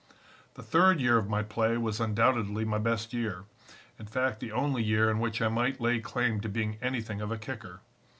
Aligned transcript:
"The 0.55 0.63
third 0.63 0.99
year 0.99 1.19
of 1.19 1.29
my 1.29 1.43
play 1.43 1.77
was 1.77 1.99
undoubtedly 1.99 2.65
my 2.65 2.79
best 2.79 3.13
year; 3.13 3.43
in 3.99 4.07
fact 4.07 4.39
the 4.39 4.51
only 4.51 4.81
year 4.81 5.11
in 5.11 5.19
which 5.19 5.43
I 5.43 5.47
might 5.47 5.79
lay 5.79 5.99
claim 5.99 6.41
to 6.41 6.49
being 6.49 6.79
anything 6.81 7.21
of 7.21 7.31
a 7.31 7.37
kicker. 7.37 7.81